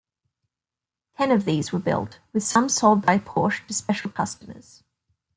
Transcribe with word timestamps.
Ten 1.15 1.29
of 1.29 1.45
these 1.45 1.71
were 1.71 1.77
built, 1.77 2.17
with 2.33 2.41
some 2.41 2.69
sold 2.69 3.05
by 3.05 3.19
Porsche 3.19 3.67
to 3.67 3.73
special 3.75 4.09
customers. 4.09 4.81